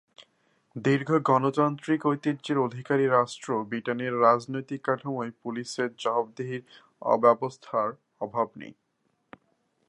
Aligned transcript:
দীর্ঘ 0.75 1.09
গণতান্ত্রিক 1.29 2.01
ঐতিহ্যের 2.05 2.57
অধিকারী 2.59 3.05
রাষ্ট্র 3.07 3.49
ব্রিটেনের 3.69 4.13
রাজনৈতিক 4.21 4.81
কাঠামোয় 4.83 5.31
পুলিশের 5.41 5.89
জবাবদিহির 5.97 6.63
ব্যবস্থার 7.23 7.89
অভাব 8.21 8.47
নেই। 8.55 8.73